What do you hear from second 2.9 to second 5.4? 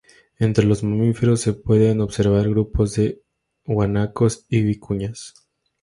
de guanacos y vicuñas.